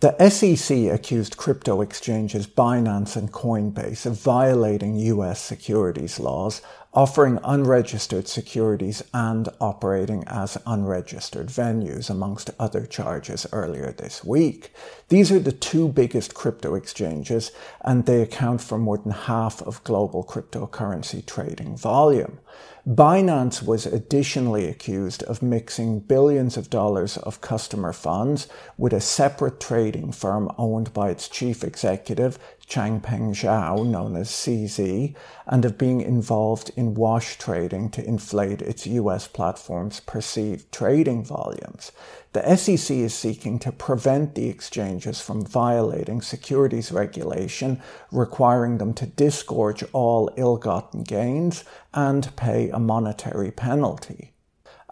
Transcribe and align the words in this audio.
The 0.00 0.30
SEC 0.30 0.90
accused 0.90 1.36
crypto 1.36 1.82
exchanges 1.82 2.46
Binance 2.46 3.16
and 3.16 3.30
Coinbase 3.30 4.06
of 4.06 4.18
violating 4.18 4.96
US 4.96 5.42
securities 5.42 6.18
laws, 6.18 6.62
offering 6.92 7.38
unregistered 7.44 8.26
securities 8.26 9.02
and 9.14 9.48
operating 9.60 10.24
as 10.26 10.58
unregistered 10.66 11.46
venues, 11.46 12.10
amongst 12.10 12.50
other 12.58 12.84
charges 12.84 13.46
earlier 13.52 13.92
this 13.92 14.24
week. 14.24 14.72
These 15.08 15.30
are 15.30 15.38
the 15.38 15.52
two 15.52 15.88
biggest 15.88 16.34
crypto 16.34 16.74
exchanges, 16.74 17.52
and 17.82 18.06
they 18.06 18.22
account 18.22 18.60
for 18.60 18.76
more 18.76 18.98
than 18.98 19.12
half 19.12 19.62
of 19.62 19.84
global 19.84 20.24
cryptocurrency 20.24 21.24
trading 21.24 21.76
volume. 21.76 22.40
Binance 22.88 23.62
was 23.62 23.86
additionally 23.86 24.66
accused 24.66 25.22
of 25.24 25.42
mixing 25.42 26.00
billions 26.00 26.56
of 26.56 26.70
dollars 26.70 27.18
of 27.18 27.40
customer 27.40 27.92
funds 27.92 28.48
with 28.78 28.92
a 28.92 29.00
separate 29.00 29.60
trading 29.60 30.12
firm 30.12 30.50
owned 30.56 30.92
by 30.92 31.10
its 31.10 31.28
chief 31.28 31.62
executive, 31.62 32.38
Changpeng 32.70 33.34
Zhao, 33.34 33.84
known 33.84 34.14
as 34.14 34.30
CZ, 34.30 35.14
and 35.46 35.64
of 35.64 35.76
being 35.76 36.00
involved 36.00 36.70
in 36.76 36.94
wash 36.94 37.36
trading 37.36 37.90
to 37.90 38.06
inflate 38.06 38.62
its 38.62 38.86
US 38.86 39.26
platform's 39.26 39.98
perceived 39.98 40.70
trading 40.70 41.24
volumes. 41.24 41.90
The 42.32 42.56
SEC 42.56 42.96
is 42.96 43.12
seeking 43.12 43.58
to 43.58 43.72
prevent 43.72 44.36
the 44.36 44.48
exchanges 44.48 45.20
from 45.20 45.44
violating 45.44 46.22
securities 46.22 46.92
regulation, 46.92 47.82
requiring 48.12 48.78
them 48.78 48.94
to 48.94 49.06
disgorge 49.06 49.82
all 49.92 50.30
ill 50.36 50.56
gotten 50.56 51.02
gains 51.02 51.64
and 51.92 52.34
pay 52.36 52.70
a 52.70 52.78
monetary 52.78 53.50
penalty. 53.50 54.32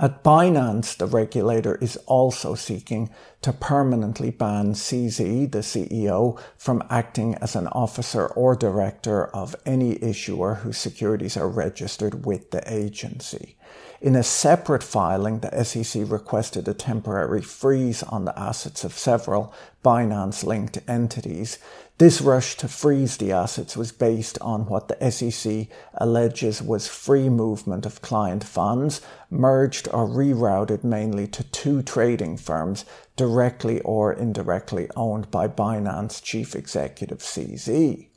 At 0.01 0.23
Binance, 0.23 0.97
the 0.97 1.07
regulator 1.07 1.75
is 1.75 1.97
also 2.07 2.55
seeking 2.55 3.11
to 3.43 3.53
permanently 3.53 4.31
ban 4.31 4.75
CZ, 4.75 5.51
the 5.51 5.59
CEO, 5.59 6.41
from 6.57 6.85
acting 6.89 7.35
as 7.37 7.57
an 7.57 7.67
officer 7.69 8.29
or 8.29 8.55
director 8.55 9.27
of 9.27 9.57
any 9.67 10.01
issuer 10.01 10.55
whose 10.55 10.79
securities 10.79 11.37
are 11.37 11.49
registered 11.49 12.25
with 12.25 12.53
the 12.53 12.63
agency. 12.73 13.57
In 14.01 14.15
a 14.15 14.23
separate 14.23 14.85
filing, 14.85 15.41
the 15.41 15.65
SEC 15.65 16.05
requested 16.07 16.69
a 16.69 16.75
temporary 16.75 17.43
freeze 17.43 18.05
on 18.05 18.25
the 18.25 18.39
assets 18.39 18.85
of 18.85 18.93
several 18.93 19.53
Binance 19.85 20.45
linked 20.45 20.79
entities. 20.87 21.59
This 21.99 22.21
rush 22.21 22.57
to 22.59 22.69
freeze 22.69 23.17
the 23.17 23.33
assets 23.33 23.77
was 23.77 23.91
based 23.91 24.39
on 24.41 24.67
what 24.67 24.87
the 24.87 25.11
SEC 25.11 25.67
alleges 25.95 26.63
was 26.63 26.87
free 26.87 27.29
movement 27.29 27.85
of 27.85 28.03
client 28.03 28.45
funds, 28.45 29.01
merged 29.31 29.89
or 29.89 30.07
rerouted 30.07 30.85
mainly 30.85 31.27
to 31.27 31.43
two 31.43 31.83
trading 31.83 32.37
firms 32.37 32.85
directly 33.17 33.81
or 33.81 34.13
indirectly 34.13 34.89
owned 34.95 35.29
by 35.33 35.49
Binance 35.49 36.23
chief 36.23 36.55
executive 36.55 37.19
CZ. 37.19 38.08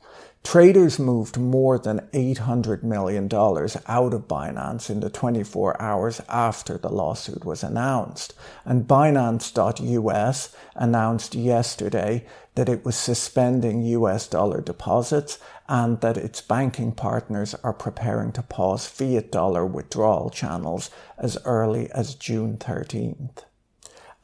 Traders 0.44 0.98
moved 0.98 1.38
more 1.38 1.78
than 1.78 2.00
$800 2.12 2.82
million 2.82 3.24
out 3.26 4.12
of 4.12 4.28
Binance 4.28 4.90
in 4.90 5.00
the 5.00 5.08
24 5.08 5.80
hours 5.80 6.20
after 6.28 6.76
the 6.76 6.90
lawsuit 6.90 7.44
was 7.44 7.62
announced. 7.62 8.34
And 8.64 8.86
Binance.us 8.86 10.54
announced 10.74 11.34
yesterday 11.34 12.26
that 12.56 12.68
it 12.68 12.84
was 12.84 12.96
suspending 12.96 13.82
US 13.82 14.26
dollar 14.26 14.60
deposits 14.60 15.38
and 15.68 16.00
that 16.00 16.18
its 16.18 16.40
banking 16.42 16.92
partners 16.92 17.54
are 17.62 17.72
preparing 17.72 18.32
to 18.32 18.42
pause 18.42 18.86
fiat 18.86 19.30
dollar 19.30 19.64
withdrawal 19.64 20.28
channels 20.28 20.90
as 21.16 21.38
early 21.44 21.90
as 21.92 22.14
June 22.14 22.58
13th. 22.58 23.44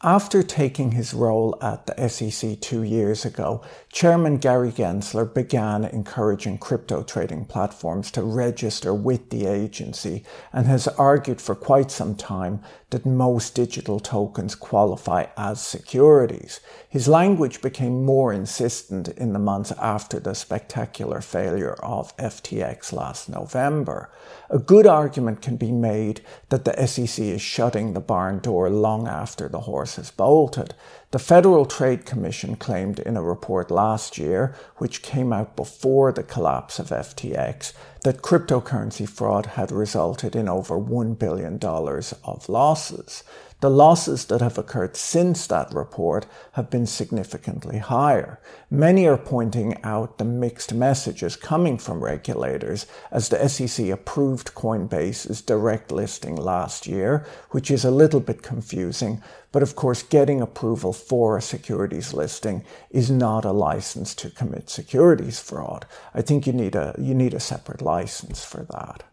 After 0.04 0.44
taking 0.44 0.92
his 0.92 1.12
role 1.12 1.58
at 1.60 1.86
the 1.86 2.08
SEC 2.08 2.60
two 2.60 2.84
years 2.84 3.24
ago, 3.24 3.62
Chairman 3.90 4.36
Gary 4.36 4.70
Gensler 4.70 5.24
began 5.24 5.84
encouraging 5.84 6.58
crypto 6.58 7.02
trading 7.02 7.44
platforms 7.46 8.12
to 8.12 8.22
register 8.22 8.94
with 8.94 9.30
the 9.30 9.46
agency 9.46 10.22
and 10.52 10.68
has 10.68 10.86
argued 10.86 11.40
for 11.40 11.56
quite 11.56 11.90
some 11.90 12.14
time 12.14 12.60
that 12.90 13.04
most 13.04 13.54
digital 13.54 14.00
tokens 14.00 14.54
qualify 14.54 15.26
as 15.36 15.60
securities. 15.60 16.60
His 16.88 17.06
language 17.06 17.60
became 17.60 18.04
more 18.04 18.32
insistent 18.32 19.08
in 19.08 19.34
the 19.34 19.38
months 19.38 19.72
after 19.72 20.18
the 20.18 20.34
spectacular 20.34 21.20
failure 21.20 21.74
of 21.82 22.16
FTX 22.16 22.92
last 22.92 23.28
November. 23.28 24.10
A 24.48 24.58
good 24.58 24.86
argument 24.86 25.42
can 25.42 25.56
be 25.56 25.70
made 25.70 26.22
that 26.48 26.64
the 26.64 26.86
SEC 26.86 27.22
is 27.22 27.42
shutting 27.42 27.92
the 27.92 28.00
barn 28.00 28.38
door 28.38 28.70
long 28.70 29.06
after 29.06 29.48
the 29.48 29.60
horse 29.60 29.96
has 29.96 30.10
bolted. 30.10 30.74
The 31.10 31.18
Federal 31.18 31.64
Trade 31.64 32.04
Commission 32.04 32.56
claimed 32.56 32.98
in 32.98 33.16
a 33.16 33.22
report 33.22 33.70
last 33.70 34.18
year, 34.18 34.54
which 34.76 35.00
came 35.00 35.32
out 35.32 35.56
before 35.56 36.12
the 36.12 36.22
collapse 36.22 36.78
of 36.78 36.90
FTX, 36.90 37.72
that 38.02 38.20
cryptocurrency 38.20 39.08
fraud 39.08 39.46
had 39.46 39.72
resulted 39.72 40.36
in 40.36 40.50
over 40.50 40.78
$1 40.78 41.18
billion 41.18 41.58
of 41.62 42.48
losses. 42.50 43.24
The 43.60 43.70
losses 43.70 44.26
that 44.26 44.40
have 44.40 44.56
occurred 44.56 44.96
since 44.96 45.48
that 45.48 45.74
report 45.74 46.26
have 46.52 46.70
been 46.70 46.86
significantly 46.86 47.78
higher. 47.78 48.38
Many 48.70 49.08
are 49.08 49.16
pointing 49.16 49.82
out 49.82 50.18
the 50.18 50.24
mixed 50.24 50.72
messages 50.72 51.34
coming 51.34 51.76
from 51.76 52.04
regulators 52.04 52.86
as 53.10 53.28
the 53.28 53.48
SEC 53.48 53.88
approved 53.88 54.54
Coinbase's 54.54 55.42
direct 55.42 55.90
listing 55.90 56.36
last 56.36 56.86
year, 56.86 57.26
which 57.50 57.68
is 57.68 57.84
a 57.84 57.90
little 57.90 58.20
bit 58.20 58.42
confusing, 58.42 59.20
but 59.50 59.62
of 59.62 59.74
course, 59.74 60.02
getting 60.02 60.40
approval 60.40 60.92
for 60.92 61.36
a 61.36 61.42
securities 61.42 62.12
listing 62.12 62.64
is 62.90 63.10
not 63.10 63.44
a 63.44 63.52
license 63.52 64.14
to 64.16 64.30
commit 64.30 64.68
securities 64.68 65.40
fraud. 65.40 65.86
I 66.14 66.22
think 66.22 66.46
you 66.46 66.52
need 66.52 66.74
a, 66.74 66.94
you 66.98 67.14
need 67.14 67.34
a 67.34 67.40
separate 67.40 67.80
license 67.80 68.44
for 68.44 68.66
that. 68.70 69.04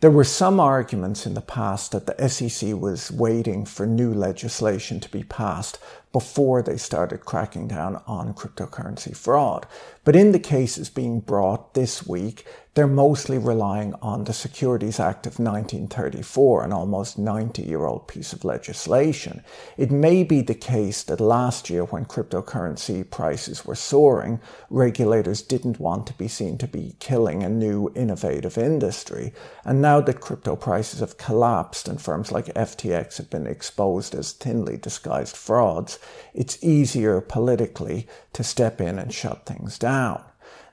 There 0.00 0.12
were 0.12 0.22
some 0.22 0.60
arguments 0.60 1.26
in 1.26 1.34
the 1.34 1.40
past 1.40 1.90
that 1.90 2.06
the 2.06 2.28
SEC 2.28 2.72
was 2.74 3.10
waiting 3.10 3.64
for 3.64 3.84
new 3.84 4.14
legislation 4.14 5.00
to 5.00 5.10
be 5.10 5.24
passed 5.24 5.80
before 6.12 6.62
they 6.62 6.76
started 6.76 7.24
cracking 7.24 7.66
down 7.66 8.00
on 8.06 8.32
cryptocurrency 8.32 9.16
fraud. 9.16 9.66
But 10.04 10.14
in 10.14 10.30
the 10.30 10.38
cases 10.38 10.88
being 10.88 11.18
brought 11.18 11.74
this 11.74 12.06
week, 12.06 12.46
they're 12.78 12.86
mostly 12.86 13.38
relying 13.38 13.92
on 14.00 14.22
the 14.22 14.32
Securities 14.32 15.00
Act 15.00 15.26
of 15.26 15.40
1934, 15.40 16.62
an 16.62 16.72
almost 16.72 17.18
90 17.18 17.60
year 17.62 17.84
old 17.84 18.06
piece 18.06 18.32
of 18.32 18.44
legislation. 18.44 19.42
It 19.76 19.90
may 19.90 20.22
be 20.22 20.42
the 20.42 20.54
case 20.54 21.02
that 21.02 21.20
last 21.20 21.68
year, 21.68 21.82
when 21.82 22.04
cryptocurrency 22.04 23.10
prices 23.10 23.64
were 23.64 23.74
soaring, 23.74 24.40
regulators 24.70 25.42
didn't 25.42 25.80
want 25.80 26.06
to 26.06 26.12
be 26.12 26.28
seen 26.28 26.56
to 26.58 26.68
be 26.68 26.94
killing 27.00 27.42
a 27.42 27.48
new 27.48 27.90
innovative 27.96 28.56
industry. 28.56 29.32
And 29.64 29.82
now 29.82 30.00
that 30.02 30.20
crypto 30.20 30.54
prices 30.54 31.00
have 31.00 31.18
collapsed 31.18 31.88
and 31.88 32.00
firms 32.00 32.30
like 32.30 32.46
FTX 32.54 33.16
have 33.16 33.28
been 33.28 33.48
exposed 33.48 34.14
as 34.14 34.30
thinly 34.30 34.76
disguised 34.76 35.36
frauds, 35.36 35.98
it's 36.32 36.62
easier 36.62 37.20
politically 37.20 38.06
to 38.34 38.44
step 38.44 38.80
in 38.80 39.00
and 39.00 39.12
shut 39.12 39.46
things 39.46 39.80
down. 39.80 40.22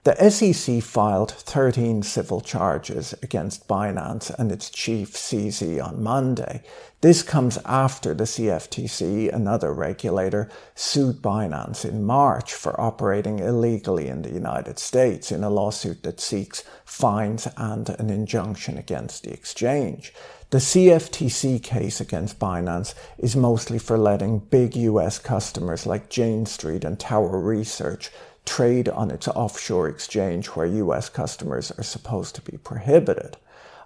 The 0.06 0.30
SEC 0.30 0.84
filed 0.84 1.32
13 1.32 2.04
civil 2.04 2.40
charges 2.40 3.16
against 3.24 3.68
Binance 3.68 4.30
and 4.38 4.52
its 4.52 4.70
chief 4.70 5.14
CZ 5.14 5.84
on 5.84 6.04
Monday. 6.04 6.62
This 7.02 7.24
comes 7.24 7.58
after 7.66 8.14
the 8.14 8.26
CFTC, 8.26 9.34
another 9.34 9.74
regulator, 9.74 10.48
sued 10.76 11.24
Binance 11.24 11.84
in 11.84 12.04
March 12.04 12.54
for 12.54 12.80
operating 12.80 13.40
illegally 13.40 14.08
in 14.08 14.22
the 14.22 14.30
United 14.30 14.78
States 14.78 15.32
in 15.32 15.44
a 15.44 15.50
lawsuit 15.50 16.04
that 16.04 16.22
seeks 16.22 16.64
fines 16.86 17.48
and 17.58 17.90
an 17.90 18.12
injunction 18.12 18.78
against 18.78 19.24
the 19.24 19.34
exchange. 19.34 20.14
The 20.52 20.60
CFTC 20.60 21.64
case 21.64 22.00
against 22.00 22.38
Binance 22.38 22.94
is 23.18 23.36
mostly 23.36 23.80
for 23.80 23.98
letting 23.98 24.38
big 24.38 24.76
US 24.76 25.18
customers 25.18 25.88
like 25.88 26.12
Jane 26.12 26.46
Street 26.46 26.86
and 26.86 27.00
Tower 27.00 27.40
Research 27.40 28.12
trade 28.46 28.88
on 28.90 29.12
its 29.12 29.28
offshore 29.28 29.90
exchange 29.90 30.48
where 30.48 30.66
US 30.66 31.10
customers 31.10 31.72
are 31.72 31.84
supposed 31.84 32.36
to 32.36 32.42
be 32.42 32.58
prohibited. 32.58 33.38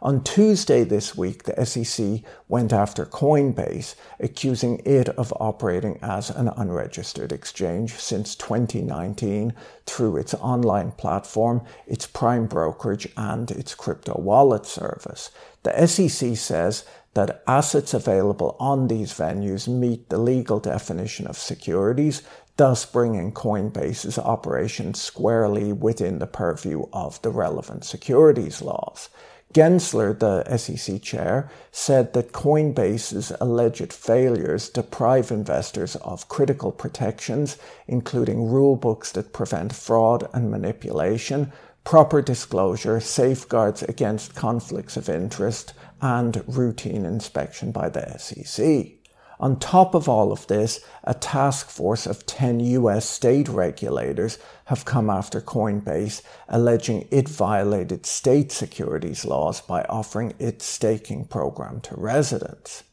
On 0.01 0.23
Tuesday 0.23 0.85
this 0.85 1.17
week, 1.17 1.43
the 1.43 1.65
SEC 1.65 2.21
went 2.47 2.71
after 2.71 3.05
Coinbase, 3.05 3.95
accusing 4.17 4.81
it 4.85 5.09
of 5.09 5.33
operating 5.41 5.99
as 6.01 6.29
an 6.29 6.47
unregistered 6.55 7.33
exchange 7.33 7.95
since 7.95 8.33
2019 8.35 9.53
through 9.85 10.15
its 10.15 10.33
online 10.35 10.91
platform, 10.91 11.61
its 11.85 12.07
prime 12.07 12.45
brokerage, 12.47 13.09
and 13.17 13.51
its 13.51 13.75
crypto 13.75 14.17
wallet 14.17 14.65
service. 14.65 15.31
The 15.63 15.85
SEC 15.85 16.37
says 16.37 16.85
that 17.13 17.43
assets 17.45 17.93
available 17.93 18.55
on 18.57 18.87
these 18.87 19.13
venues 19.13 19.67
meet 19.67 20.07
the 20.07 20.17
legal 20.17 20.61
definition 20.61 21.27
of 21.27 21.37
securities, 21.37 22.21
thus 22.59 22.85
bringing 22.85 23.31
Coinbase's 23.31 24.19
operations 24.19 25.01
squarely 25.01 25.71
within 25.71 26.19
the 26.19 26.27
purview 26.27 26.83
of 26.91 27.21
the 27.21 27.29
relevant 27.29 27.85
securities 27.85 28.61
laws. 28.61 29.07
Gensler, 29.53 30.19
the 30.19 30.43
SEC 30.57 31.01
chair, 31.01 31.49
said 31.71 32.11
that 32.11 32.33
Coinbase's 32.33 33.31
alleged 33.39 33.93
failures 33.93 34.67
deprive 34.67 35.31
investors 35.31 35.95
of 36.01 36.27
critical 36.27 36.73
protections, 36.73 37.57
including 37.87 38.39
rulebooks 38.39 39.13
that 39.13 39.31
prevent 39.31 39.73
fraud 39.73 40.27
and 40.33 40.51
manipulation, 40.51 41.53
proper 41.85 42.21
disclosure, 42.21 42.99
safeguards 42.99 43.83
against 43.83 44.35
conflicts 44.35 44.97
of 44.97 45.07
interest, 45.07 45.71
and 46.01 46.43
routine 46.45 47.05
inspection 47.05 47.71
by 47.71 47.87
the 47.87 48.17
SEC. 48.17 48.98
On 49.39 49.57
top 49.57 49.95
of 49.95 50.09
all 50.09 50.33
of 50.33 50.47
this, 50.47 50.81
a 51.05 51.13
task 51.13 51.69
force 51.69 52.05
of 52.05 52.25
10 52.25 52.59
US 52.59 53.07
state 53.07 53.47
regulators 53.47 54.37
have 54.65 54.83
come 54.83 55.09
after 55.09 55.39
Coinbase, 55.39 56.21
alleging 56.49 57.07
it 57.09 57.29
violated 57.29 58.05
state 58.05 58.51
securities 58.51 59.23
laws 59.23 59.61
by 59.61 59.83
offering 59.83 60.33
its 60.39 60.65
staking 60.65 61.23
program 61.23 61.79
to 61.81 61.95
residents. 61.95 62.83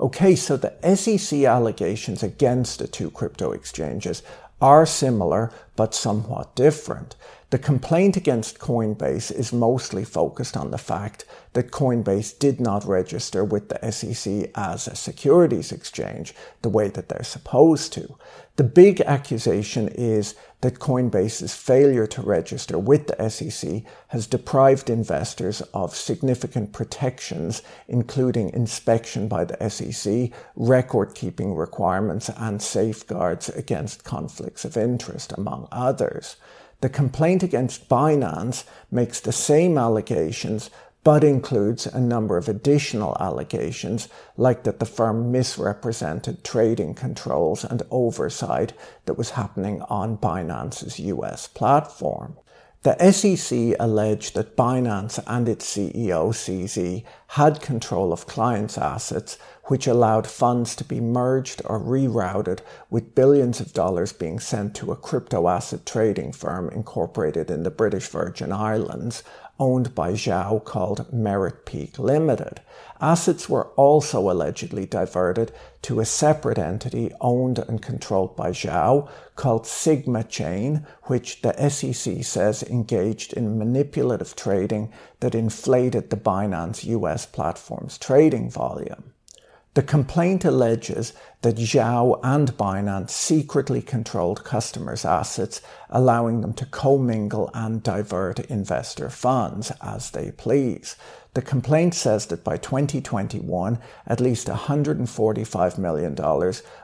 Okay, 0.00 0.34
so 0.34 0.56
the 0.56 0.74
SEC 0.96 1.44
allegations 1.44 2.22
against 2.22 2.80
the 2.80 2.88
two 2.88 3.10
crypto 3.10 3.52
exchanges 3.52 4.22
are 4.60 4.86
similar 4.86 5.52
but 5.76 5.94
somewhat 5.94 6.56
different. 6.56 7.14
The 7.50 7.58
complaint 7.58 8.16
against 8.16 8.58
Coinbase 8.58 9.30
is 9.30 9.52
mostly 9.52 10.04
focused 10.04 10.56
on 10.56 10.72
the 10.72 10.78
fact 10.78 11.24
that 11.52 11.70
Coinbase 11.70 12.36
did 12.36 12.60
not 12.60 12.84
register 12.84 13.44
with 13.44 13.68
the 13.68 13.92
SEC 13.92 14.50
as 14.56 14.88
a 14.88 14.96
securities 14.96 15.70
exchange 15.70 16.34
the 16.62 16.68
way 16.68 16.88
that 16.88 17.08
they're 17.08 17.22
supposed 17.22 17.92
to. 17.92 18.16
The 18.56 18.64
big 18.64 19.00
accusation 19.02 19.88
is 19.88 20.34
that 20.62 20.78
Coinbase's 20.78 21.54
failure 21.54 22.06
to 22.06 22.22
register 22.22 22.78
with 22.78 23.06
the 23.06 23.28
SEC 23.28 23.82
has 24.08 24.26
deprived 24.26 24.88
investors 24.88 25.60
of 25.74 25.94
significant 25.94 26.72
protections, 26.72 27.62
including 27.86 28.50
inspection 28.54 29.28
by 29.28 29.44
the 29.44 29.70
SEC, 29.70 30.30
record 30.56 31.14
keeping 31.14 31.54
requirements, 31.54 32.30
and 32.36 32.60
safeguards 32.60 33.50
against 33.50 34.04
conflicts 34.04 34.64
of 34.64 34.76
interest, 34.76 35.32
among 35.36 35.65
others. 35.70 36.36
The 36.80 36.88
complaint 36.88 37.42
against 37.42 37.88
Binance 37.88 38.64
makes 38.90 39.20
the 39.20 39.32
same 39.32 39.78
allegations 39.78 40.70
but 41.06 41.22
includes 41.22 41.86
a 41.86 42.00
number 42.00 42.36
of 42.36 42.48
additional 42.48 43.16
allegations, 43.20 44.08
like 44.36 44.64
that 44.64 44.80
the 44.80 44.84
firm 44.84 45.30
misrepresented 45.30 46.42
trading 46.42 46.94
controls 46.94 47.64
and 47.64 47.80
oversight 47.92 48.72
that 49.04 49.14
was 49.14 49.30
happening 49.30 49.80
on 49.82 50.18
Binance's 50.18 50.98
US 50.98 51.46
platform. 51.46 52.36
The 52.82 53.10
SEC 53.10 53.74
alleged 53.80 54.34
that 54.34 54.56
Binance 54.56 55.18
and 55.26 55.48
its 55.48 55.66
CEO, 55.76 56.30
CZ, 56.30 57.02
had 57.28 57.60
control 57.60 58.12
of 58.12 58.26
clients' 58.26 58.78
assets, 58.78 59.38
which 59.64 59.88
allowed 59.88 60.26
funds 60.26 60.76
to 60.76 60.84
be 60.84 61.00
merged 61.00 61.62
or 61.64 61.80
rerouted, 61.80 62.60
with 62.88 63.14
billions 63.16 63.58
of 63.58 63.72
dollars 63.72 64.12
being 64.12 64.38
sent 64.38 64.76
to 64.76 64.92
a 64.92 64.96
crypto 64.96 65.48
asset 65.48 65.84
trading 65.84 66.32
firm 66.32 66.68
incorporated 66.68 67.50
in 67.50 67.64
the 67.64 67.70
British 67.70 68.06
Virgin 68.06 68.52
Islands, 68.52 69.24
owned 69.58 69.94
by 69.94 70.12
Zhao 70.12 70.62
called 70.62 71.10
Meritpeak 71.12 71.98
Limited. 71.98 72.60
Assets 73.00 73.48
were 73.48 73.68
also 73.76 74.30
allegedly 74.30 74.86
diverted 74.86 75.52
to 75.82 76.00
a 76.00 76.06
separate 76.06 76.58
entity 76.58 77.12
owned 77.20 77.58
and 77.58 77.82
controlled 77.82 78.36
by 78.36 78.50
Zhao 78.50 79.08
called 79.34 79.66
Sigma 79.66 80.24
Chain, 80.24 80.86
which 81.04 81.42
the 81.42 81.68
SEC 81.68 82.24
says 82.24 82.62
engaged 82.62 83.32
in 83.34 83.58
manipulative 83.58 84.34
trading 84.34 84.90
that 85.20 85.34
inflated 85.34 86.10
the 86.10 86.16
Binance 86.16 86.84
US 86.84 87.26
platform's 87.26 87.98
trading 87.98 88.50
volume. 88.50 89.12
The 89.74 89.82
complaint 89.82 90.46
alleges 90.46 91.12
that 91.42 91.56
Zhao 91.56 92.18
and 92.22 92.52
Binance 92.56 93.10
secretly 93.10 93.82
controlled 93.82 94.44
customers' 94.44 95.04
assets, 95.04 95.60
allowing 95.90 96.40
them 96.40 96.52
to 96.54 96.66
commingle 96.66 97.50
and 97.54 97.82
divert 97.82 98.40
investor 98.40 99.10
funds 99.10 99.70
as 99.80 100.10
they 100.10 100.32
please. 100.32 100.96
The 101.36 101.42
complaint 101.42 101.94
says 101.94 102.24
that 102.28 102.42
by 102.42 102.56
2021, 102.56 103.78
at 104.06 104.20
least 104.22 104.46
$145 104.46 105.76
million 105.76 106.16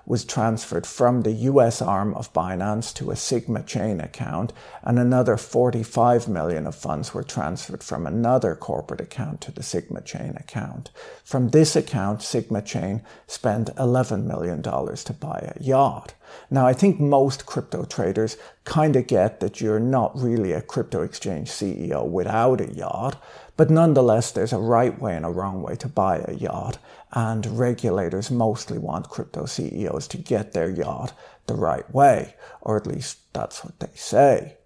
was 0.05 0.27
transferred 0.27 0.87
from 0.87 1.23
the 1.23 1.33
US 1.33 1.81
arm 1.81 2.13
of 2.13 2.35
Binance 2.35 2.95
to 2.97 3.11
a 3.11 3.17
Sigma 3.17 3.63
Chain 3.63 3.99
account, 3.99 4.53
and 4.83 4.99
another 4.99 5.39
45 5.39 6.29
million 6.29 6.67
of 6.67 6.75
funds 6.75 7.15
were 7.15 7.23
transferred 7.23 7.83
from 7.83 8.07
another 8.07 8.55
corporate 8.55 9.01
account 9.01 9.41
to 9.41 9.53
the 9.53 9.63
Sigma 9.63 10.03
Chain 10.03 10.35
account. 10.37 10.91
From 11.25 11.49
this 11.49 11.75
account, 11.75 12.21
Sigma 12.23 12.61
Chain 12.61 13.01
spent 13.27 13.75
$11 13.77 14.25
million 14.25 14.42
to 14.47 15.13
buy 15.13 15.53
a 15.55 15.63
yacht. 15.63 16.15
Now, 16.51 16.67
I 16.67 16.73
think 16.73 16.99
most 16.99 17.47
crypto 17.47 17.85
traders 17.85 18.37
kind 18.65 18.97
of 18.97 19.07
get 19.07 19.41
that 19.41 19.61
you're 19.61 19.81
not 19.81 20.19
really 20.19 20.53
a 20.53 20.63
crypto 20.63 21.03
exchange 21.03 21.51
CEO 21.51 22.07
without 22.07 22.61
a 22.61 22.73
yacht. 22.73 23.23
But 23.57 23.71
nonetheless, 23.71 24.31
there's 24.31 24.53
a 24.53 24.59
right 24.59 24.99
way 25.01 25.15
and 25.15 25.27
a 25.27 25.31
wrong 25.31 25.63
way 25.63 25.77
to 25.77 25.89
buy 25.89 26.19
a 26.19 26.33
yacht, 26.35 26.79
and 27.13 27.59
regulators 27.59 28.31
mostly 28.31 28.79
want 28.79 29.11
crypto 29.11 29.45
CEOs 29.45 30.09
to 30.09 30.17
get 30.17 30.53
their 30.53 30.71
yacht 30.71 31.13
the 31.47 31.55
right 31.55 31.89
way, 31.93 32.35
or 32.61 32.77
at 32.77 32.87
least 32.87 33.19
that's 33.33 33.65
what 33.65 33.79
they 33.79 33.91
say. 33.95 34.57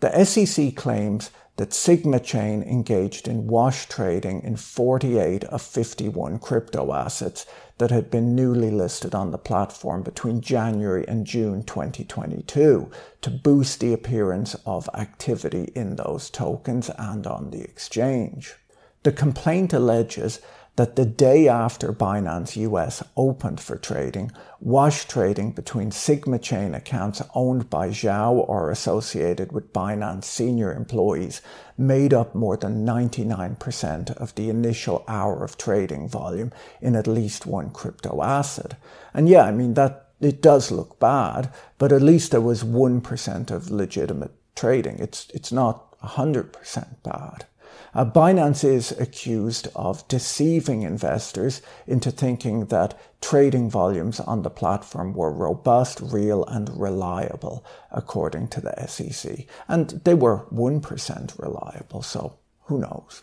The 0.00 0.24
SEC 0.24 0.74
claims 0.74 1.30
that 1.56 1.72
Sigma 1.72 2.18
Chain 2.18 2.62
engaged 2.62 3.28
in 3.28 3.46
wash 3.46 3.86
trading 3.86 4.42
in 4.42 4.56
48 4.56 5.44
of 5.44 5.62
51 5.62 6.40
crypto 6.40 6.92
assets 6.92 7.46
that 7.78 7.90
had 7.90 8.10
been 8.10 8.34
newly 8.34 8.70
listed 8.70 9.14
on 9.14 9.30
the 9.30 9.38
platform 9.38 10.02
between 10.02 10.40
January 10.40 11.04
and 11.08 11.26
June 11.26 11.62
2022 11.62 12.90
to 13.20 13.30
boost 13.30 13.80
the 13.80 13.92
appearance 13.92 14.54
of 14.64 14.88
activity 14.94 15.72
in 15.74 15.96
those 15.96 16.30
tokens 16.30 16.90
and 16.98 17.26
on 17.26 17.50
the 17.50 17.60
exchange. 17.62 18.54
The 19.02 19.12
complaint 19.12 19.72
alleges 19.72 20.40
that 20.76 20.96
the 20.96 21.04
day 21.04 21.46
after 21.46 21.92
Binance 21.92 22.56
US 22.56 23.02
opened 23.16 23.60
for 23.60 23.76
trading, 23.76 24.32
wash 24.60 25.04
trading 25.06 25.52
between 25.52 25.92
Sigma 25.92 26.38
Chain 26.38 26.74
accounts 26.74 27.22
owned 27.34 27.70
by 27.70 27.90
Zhao 27.90 28.32
or 28.48 28.70
associated 28.70 29.52
with 29.52 29.72
Binance 29.72 30.24
senior 30.24 30.72
employees 30.72 31.42
made 31.78 32.12
up 32.12 32.34
more 32.34 32.56
than 32.56 32.84
99% 32.84 34.16
of 34.16 34.34
the 34.34 34.50
initial 34.50 35.04
hour 35.06 35.44
of 35.44 35.56
trading 35.56 36.08
volume 36.08 36.52
in 36.80 36.96
at 36.96 37.06
least 37.06 37.46
one 37.46 37.70
crypto 37.70 38.22
asset. 38.22 38.74
And 39.12 39.28
yeah, 39.28 39.42
I 39.42 39.52
mean, 39.52 39.74
that 39.74 40.08
it 40.20 40.42
does 40.42 40.72
look 40.72 40.98
bad, 40.98 41.52
but 41.78 41.92
at 41.92 42.02
least 42.02 42.30
there 42.30 42.40
was 42.40 42.64
1% 42.64 43.50
of 43.50 43.70
legitimate 43.70 44.32
trading. 44.56 44.98
It's, 44.98 45.28
it's 45.34 45.52
not 45.52 45.98
100% 46.00 47.02
bad. 47.02 47.46
Uh, 47.94 48.04
Binance 48.04 48.64
is 48.64 48.92
accused 48.92 49.68
of 49.74 50.06
deceiving 50.08 50.82
investors 50.82 51.62
into 51.86 52.10
thinking 52.10 52.66
that 52.66 52.98
trading 53.20 53.70
volumes 53.70 54.20
on 54.20 54.42
the 54.42 54.50
platform 54.50 55.14
were 55.14 55.32
robust, 55.32 56.00
real, 56.00 56.44
and 56.46 56.68
reliable, 56.78 57.64
according 57.90 58.48
to 58.48 58.60
the 58.60 58.86
SEC. 58.86 59.46
And 59.68 60.00
they 60.04 60.14
were 60.14 60.46
1% 60.52 61.38
reliable, 61.38 62.02
so 62.02 62.38
who 62.66 62.78
knows? 62.78 63.22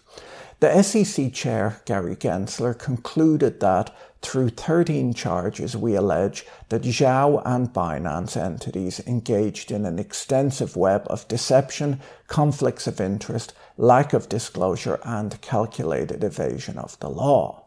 The 0.60 0.84
SEC 0.84 1.34
chair, 1.34 1.82
Gary 1.86 2.16
Gensler, 2.16 2.78
concluded 2.78 3.60
that 3.62 3.96
through 4.22 4.50
13 4.50 5.16
charges, 5.16 5.76
we 5.76 5.96
allege 5.96 6.46
that 6.70 6.84
Zhao 6.84 7.42
and 7.44 7.74
Binance 7.74 8.38
entities 8.38 9.00
engaged 9.08 9.72
in 9.72 9.88
an 9.88 9.98
extensive 9.98 10.76
web 10.76 11.08
of 11.08 11.28
deception, 11.28 12.00
conflicts 12.28 12.86
of 12.86 13.02
interest, 13.02 13.54
lack 13.82 14.14
of 14.14 14.30
disclosure, 14.30 15.00
and 15.04 15.42
calculated 15.42 16.24
evasion 16.24 16.78
of 16.78 17.00
the 17.00 17.10
law. 17.10 17.66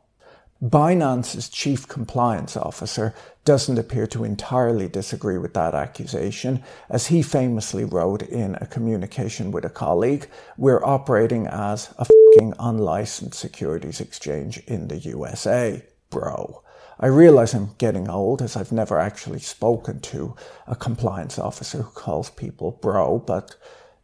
Binance's 0.62 1.48
chief 1.48 1.88
compliance 1.88 2.56
officer 2.56 3.12
doesn't 3.44 3.80
appear 3.80 4.06
to 4.06 4.22
entirely 4.22 4.86
disagree 4.86 5.38
with 5.38 5.54
that 5.54 5.74
accusation, 5.74 6.62
as 6.88 7.08
he 7.08 7.20
famously 7.20 7.84
wrote 7.84 8.22
in 8.22 8.54
a 8.60 8.66
communication 8.66 9.50
with 9.50 9.64
a 9.64 9.68
colleague, 9.68 10.28
we're 10.56 10.84
operating 10.84 11.48
as 11.48 11.92
a 11.98 12.04
fucking 12.04 12.54
unlicensed 12.60 13.38
securities 13.38 14.00
exchange 14.00 14.58
in 14.68 14.86
the 14.86 14.98
USA, 14.98 15.82
bro. 16.10 16.62
I 17.00 17.08
realize 17.08 17.54
I'm 17.54 17.74
getting 17.78 18.08
old 18.08 18.40
as 18.40 18.56
I've 18.56 18.70
never 18.70 19.00
actually 19.00 19.40
spoken 19.40 19.98
to 20.02 20.36
a 20.68 20.76
compliance 20.76 21.40
officer 21.40 21.78
who 21.82 21.90
calls 21.90 22.30
people 22.30 22.78
bro, 22.80 23.18
but 23.18 23.56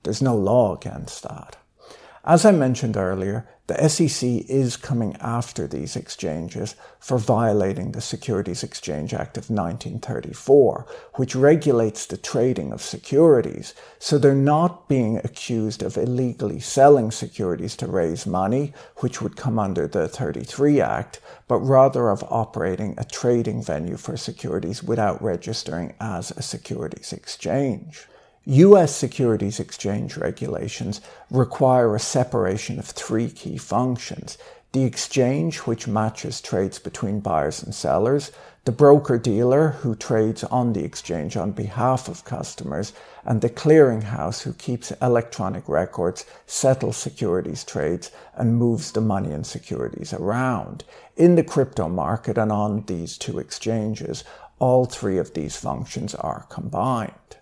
there's 0.02 0.21
no 0.21 0.35
law 0.35 0.75
against 0.75 1.23
that. 1.23 1.57
As 2.25 2.45
I 2.45 2.50
mentioned 2.53 2.99
earlier, 2.99 3.49
the 3.67 3.89
SEC 3.89 4.29
is 4.47 4.77
coming 4.77 5.17
after 5.21 5.67
these 5.67 5.97
exchanges 5.97 6.75
for 6.99 7.17
violating 7.17 7.93
the 7.93 8.03
Securities 8.03 8.62
Exchange 8.62 9.15
Act 9.15 9.39
of 9.39 9.49
1934, 9.49 10.87
which 11.15 11.35
regulates 11.35 12.05
the 12.05 12.19
trading 12.19 12.73
of 12.73 12.83
securities. 12.83 13.73
So 13.99 14.19
they're 14.19 14.35
not 14.35 14.87
being 14.87 15.17
accused 15.25 15.83
of 15.83 15.97
illegally 15.97 16.61
selling 16.61 17.11
securities 17.11 17.75
to 17.77 17.87
raise 17.87 18.27
money, 18.27 18.75
which 18.97 19.23
would 19.23 19.37
come 19.37 19.59
under 19.59 19.89
the 19.89 20.07
33 20.07 20.79
Act, 20.83 21.21
but 21.49 21.61
rather 21.61 22.11
of 22.11 22.23
operating 22.29 22.97
a 22.99 23.05
trading 23.05 23.62
venue 23.62 23.97
for 23.97 24.19
securities 24.19 24.83
without 24.83 25.23
registering 25.23 25.95
as 25.99 26.33
a 26.33 26.43
securities 26.43 27.15
exchange. 27.15 28.07
US 28.47 28.97
securities 28.97 29.61
exchange 29.61 30.17
regulations 30.17 31.03
require 31.31 31.95
a 31.95 32.01
separation 32.01 32.79
of 32.79 32.87
three 32.87 33.29
key 33.29 33.59
functions 33.59 34.39
the 34.73 34.85
exchange, 34.85 35.59
which 35.59 35.89
matches 35.89 36.41
trades 36.41 36.79
between 36.79 37.19
buyers 37.19 37.63
and 37.63 37.75
sellers, 37.75 38.31
the 38.65 38.73
broker 38.73 39.19
dealer, 39.19 39.71
who 39.71 39.97
trades 39.97 40.45
on 40.45 40.73
the 40.73 40.85
exchange 40.85 41.37
on 41.37 41.51
behalf 41.51 42.09
of 42.09 42.25
customers, 42.25 42.93
and 43.25 43.41
the 43.41 43.51
clearinghouse, 43.51 44.43
who 44.43 44.53
keeps 44.53 44.93
electronic 45.03 45.69
records, 45.69 46.25
settles 46.47 46.97
securities 46.97 47.65
trades, 47.65 48.13
and 48.35 48.57
moves 48.57 48.93
the 48.93 49.01
money 49.01 49.33
and 49.33 49.47
securities 49.47 50.13
around. 50.13 50.85
In 51.17 51.35
the 51.35 51.45
crypto 51.45 51.89
market 51.89 52.39
and 52.39 52.53
on 52.53 52.85
these 52.87 53.19
two 53.19 53.41
exchanges, 53.41 54.23
all 54.61 54.85
three 54.85 55.19
of 55.19 55.35
these 55.35 55.57
functions 55.57 56.15
are 56.15 56.47
combined. 56.49 57.40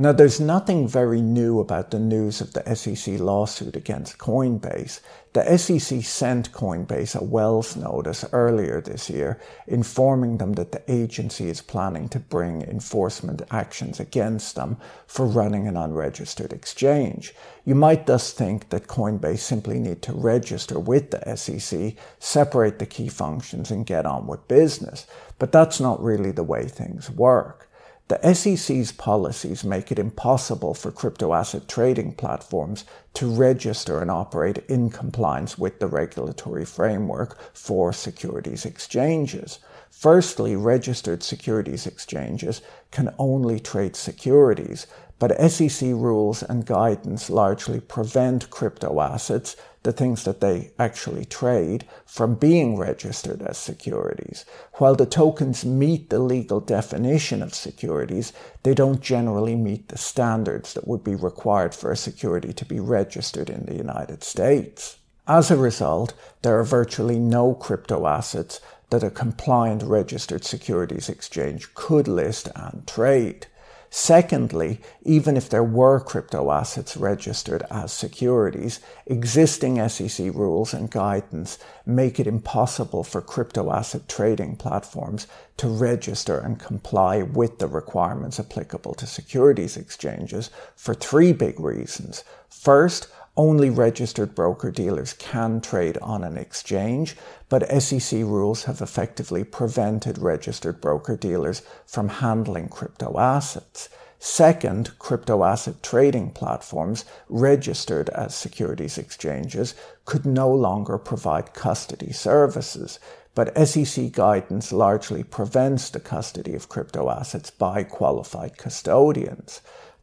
Now, 0.00 0.12
there's 0.12 0.40
nothing 0.40 0.88
very 0.88 1.20
new 1.20 1.60
about 1.60 1.90
the 1.90 1.98
news 1.98 2.40
of 2.40 2.54
the 2.54 2.74
SEC 2.74 3.20
lawsuit 3.20 3.76
against 3.76 4.16
Coinbase. 4.16 5.00
The 5.34 5.58
SEC 5.58 6.02
sent 6.02 6.52
Coinbase 6.52 7.14
a 7.14 7.22
Wells 7.22 7.76
notice 7.76 8.24
earlier 8.32 8.80
this 8.80 9.10
year, 9.10 9.38
informing 9.66 10.38
them 10.38 10.54
that 10.54 10.72
the 10.72 10.80
agency 10.90 11.50
is 11.50 11.60
planning 11.60 12.08
to 12.08 12.18
bring 12.18 12.62
enforcement 12.62 13.42
actions 13.50 14.00
against 14.00 14.56
them 14.56 14.78
for 15.06 15.26
running 15.26 15.68
an 15.68 15.76
unregistered 15.76 16.54
exchange. 16.54 17.34
You 17.66 17.74
might 17.74 18.06
thus 18.06 18.32
think 18.32 18.70
that 18.70 18.86
Coinbase 18.86 19.40
simply 19.40 19.78
need 19.78 20.00
to 20.00 20.14
register 20.14 20.80
with 20.80 21.10
the 21.10 21.36
SEC, 21.36 21.92
separate 22.18 22.78
the 22.78 22.86
key 22.86 23.08
functions, 23.10 23.70
and 23.70 23.84
get 23.84 24.06
on 24.06 24.26
with 24.26 24.48
business. 24.48 25.06
But 25.38 25.52
that's 25.52 25.78
not 25.78 26.02
really 26.02 26.30
the 26.30 26.42
way 26.42 26.68
things 26.68 27.10
work. 27.10 27.69
The 28.10 28.34
SEC's 28.34 28.90
policies 28.90 29.62
make 29.62 29.92
it 29.92 29.98
impossible 30.00 30.74
for 30.74 30.90
crypto 30.90 31.32
asset 31.32 31.68
trading 31.68 32.14
platforms 32.14 32.84
to 33.14 33.30
register 33.30 34.00
and 34.00 34.10
operate 34.10 34.64
in 34.68 34.90
compliance 34.90 35.56
with 35.56 35.78
the 35.78 35.86
regulatory 35.86 36.64
framework 36.64 37.38
for 37.54 37.92
securities 37.92 38.66
exchanges. 38.66 39.60
Firstly, 39.90 40.56
registered 40.56 41.22
securities 41.22 41.86
exchanges 41.86 42.62
can 42.90 43.14
only 43.16 43.60
trade 43.60 43.94
securities, 43.94 44.88
but 45.20 45.40
SEC 45.48 45.90
rules 45.90 46.42
and 46.42 46.66
guidance 46.66 47.30
largely 47.30 47.78
prevent 47.78 48.50
crypto 48.50 49.00
assets, 49.00 49.54
the 49.82 49.92
things 49.92 50.24
that 50.24 50.40
they 50.40 50.70
actually 50.78 51.24
trade, 51.24 51.86
from 52.04 52.34
being 52.34 52.76
registered 52.76 53.40
as 53.42 53.56
securities. 53.56 54.44
While 54.74 54.94
the 54.94 55.06
tokens 55.06 55.64
meet 55.64 56.10
the 56.10 56.18
legal 56.18 56.60
definition 56.60 57.42
of 57.42 57.54
securities, 57.54 58.32
they 58.62 58.74
don't 58.74 59.00
generally 59.00 59.56
meet 59.56 59.88
the 59.88 59.98
standards 59.98 60.74
that 60.74 60.86
would 60.86 61.02
be 61.02 61.14
required 61.14 61.74
for 61.74 61.90
a 61.90 61.96
security 61.96 62.52
to 62.52 62.64
be 62.64 62.78
registered 62.78 63.48
in 63.48 63.64
the 63.64 63.74
United 63.74 64.22
States. 64.22 64.98
As 65.26 65.50
a 65.50 65.56
result, 65.56 66.12
there 66.42 66.58
are 66.58 66.64
virtually 66.64 67.18
no 67.18 67.54
crypto 67.54 68.06
assets 68.06 68.60
that 68.90 69.04
a 69.04 69.10
compliant 69.10 69.82
registered 69.82 70.44
securities 70.44 71.08
exchange 71.08 71.72
could 71.74 72.08
list 72.08 72.48
and 72.56 72.86
trade. 72.86 73.46
Secondly, 73.92 74.80
even 75.02 75.36
if 75.36 75.48
there 75.48 75.64
were 75.64 75.98
crypto 75.98 76.52
assets 76.52 76.96
registered 76.96 77.64
as 77.72 77.92
securities, 77.92 78.78
existing 79.06 79.88
SEC 79.88 80.32
rules 80.32 80.72
and 80.72 80.92
guidance 80.92 81.58
make 81.84 82.20
it 82.20 82.28
impossible 82.28 83.02
for 83.02 83.20
crypto 83.20 83.72
asset 83.72 84.08
trading 84.08 84.54
platforms 84.54 85.26
to 85.56 85.66
register 85.66 86.38
and 86.38 86.60
comply 86.60 87.20
with 87.22 87.58
the 87.58 87.66
requirements 87.66 88.38
applicable 88.38 88.94
to 88.94 89.06
securities 89.06 89.76
exchanges 89.76 90.50
for 90.76 90.94
three 90.94 91.32
big 91.32 91.58
reasons. 91.58 92.22
First, 92.48 93.08
only 93.36 93.70
registered 93.70 94.34
broker 94.34 94.70
dealers 94.70 95.12
can 95.12 95.60
trade 95.60 95.96
on 96.02 96.24
an 96.24 96.36
exchange, 96.36 97.16
but 97.48 97.82
SEC 97.82 98.20
rules 98.20 98.64
have 98.64 98.80
effectively 98.80 99.44
prevented 99.44 100.18
registered 100.18 100.80
broker 100.80 101.16
dealers 101.16 101.62
from 101.86 102.08
handling 102.08 102.68
crypto 102.68 103.18
assets. 103.18 103.88
Second, 104.18 104.98
crypto 104.98 105.44
asset 105.44 105.82
trading 105.82 106.30
platforms 106.30 107.06
registered 107.30 108.10
as 108.10 108.34
securities 108.34 108.98
exchanges 108.98 109.74
could 110.04 110.26
no 110.26 110.50
longer 110.52 110.98
provide 110.98 111.54
custody 111.54 112.12
services, 112.12 112.98
but 113.34 113.56
SEC 113.66 114.12
guidance 114.12 114.72
largely 114.72 115.22
prevents 115.22 115.88
the 115.88 116.00
custody 116.00 116.54
of 116.54 116.68
crypto 116.68 117.08
assets 117.08 117.48
by 117.50 117.82
qualified 117.82 118.58
custodians. 118.58 119.62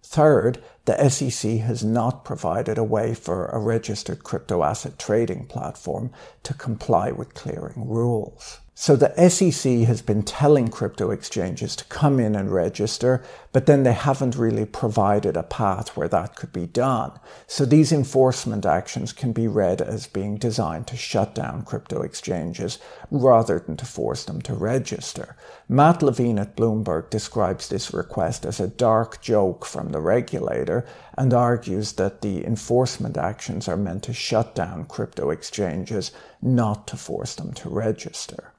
Third, 0.10 0.64
the 0.86 1.10
SEC 1.10 1.58
has 1.60 1.84
not 1.84 2.24
provided 2.24 2.78
a 2.78 2.84
way 2.84 3.14
for 3.14 3.48
a 3.48 3.60
registered 3.60 4.24
crypto 4.24 4.64
asset 4.64 4.98
trading 4.98 5.48
platform 5.48 6.12
to 6.44 6.54
comply 6.54 7.12
with 7.12 7.34
clearing 7.34 7.90
rules. 7.90 8.62
So 8.80 8.96
the 8.96 9.12
SEC 9.28 9.88
has 9.88 10.04
been 10.04 10.22
telling 10.22 10.68
crypto 10.68 11.10
exchanges 11.10 11.76
to 11.78 11.86
come 11.86 12.20
in 12.20 12.36
and 12.36 12.52
register, 12.54 13.24
but 13.52 13.66
then 13.66 13.82
they 13.82 13.94
haven't 13.94 14.36
really 14.36 14.66
provided 14.66 15.36
a 15.36 15.42
path 15.42 15.98
where 15.98 16.08
that 16.10 16.36
could 16.36 16.54
be 16.54 16.68
done. 16.68 17.20
So 17.48 17.66
these 17.66 17.92
enforcement 17.92 18.68
actions 18.68 19.14
can 19.14 19.34
be 19.34 19.48
read 19.48 19.82
as 19.82 20.06
being 20.06 20.38
designed 20.38 20.86
to 20.88 20.96
shut 20.96 21.34
down 21.34 21.64
crypto 21.64 22.04
exchanges 22.04 22.78
rather 23.10 23.58
than 23.58 23.78
to 23.78 23.86
force 23.86 24.26
them 24.26 24.44
to 24.44 24.54
register. 24.54 25.36
Matt 25.68 26.04
Levine 26.04 26.38
at 26.38 26.56
Bloomberg 26.56 27.10
describes 27.10 27.70
this 27.70 27.96
request 27.96 28.46
as 28.46 28.60
a 28.60 28.68
dark 28.68 29.22
joke 29.22 29.66
from 29.66 29.90
the 29.90 30.02
regulator 30.02 30.86
and 31.18 31.34
argues 31.34 31.94
that 31.94 32.22
the 32.22 32.46
enforcement 32.46 33.18
actions 33.18 33.68
are 33.68 33.76
meant 33.76 34.04
to 34.04 34.14
shut 34.14 34.54
down 34.54 34.86
crypto 34.86 35.32
exchanges, 35.32 36.12
not 36.44 36.86
to 36.86 36.96
force 36.96 37.34
them 37.34 37.54
to 37.54 37.70
register. 37.70 38.54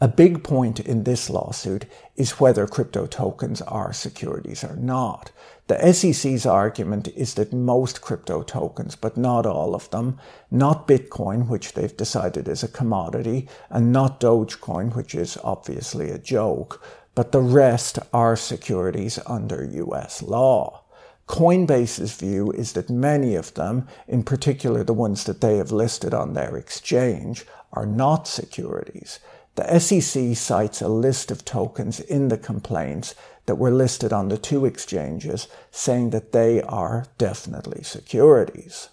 A 0.00 0.06
big 0.06 0.44
point 0.44 0.78
in 0.78 1.02
this 1.02 1.28
lawsuit 1.28 1.84
is 2.14 2.38
whether 2.38 2.68
crypto 2.68 3.06
tokens 3.06 3.60
are 3.62 3.92
securities 3.92 4.62
or 4.62 4.76
not. 4.76 5.32
The 5.66 5.92
SEC's 5.92 6.46
argument 6.46 7.08
is 7.16 7.34
that 7.34 7.52
most 7.52 8.00
crypto 8.00 8.44
tokens, 8.44 8.94
but 8.94 9.16
not 9.16 9.44
all 9.44 9.74
of 9.74 9.90
them, 9.90 10.20
not 10.52 10.86
Bitcoin, 10.86 11.48
which 11.48 11.72
they've 11.72 11.96
decided 11.96 12.46
is 12.46 12.62
a 12.62 12.68
commodity, 12.68 13.48
and 13.70 13.92
not 13.92 14.20
Dogecoin, 14.20 14.94
which 14.94 15.16
is 15.16 15.36
obviously 15.42 16.10
a 16.10 16.18
joke, 16.18 16.80
but 17.16 17.32
the 17.32 17.40
rest 17.40 17.98
are 18.12 18.36
securities 18.36 19.18
under 19.26 19.64
US 19.64 20.22
law. 20.22 20.84
Coinbase's 21.26 22.14
view 22.14 22.52
is 22.52 22.72
that 22.74 22.88
many 22.88 23.34
of 23.34 23.52
them, 23.54 23.88
in 24.06 24.22
particular 24.22 24.84
the 24.84 24.94
ones 24.94 25.24
that 25.24 25.40
they 25.40 25.56
have 25.56 25.72
listed 25.72 26.14
on 26.14 26.34
their 26.34 26.56
exchange, 26.56 27.44
are 27.72 27.84
not 27.84 28.28
securities. 28.28 29.18
The 29.58 29.80
SEC 29.80 30.36
cites 30.36 30.80
a 30.80 30.86
list 30.86 31.32
of 31.32 31.44
tokens 31.44 31.98
in 31.98 32.28
the 32.28 32.38
complaints 32.38 33.16
that 33.46 33.56
were 33.56 33.72
listed 33.72 34.12
on 34.12 34.28
the 34.28 34.38
two 34.38 34.64
exchanges, 34.64 35.48
saying 35.72 36.10
that 36.10 36.30
they 36.30 36.62
are 36.62 37.06
definitely 37.18 37.82
securities. 37.82 38.88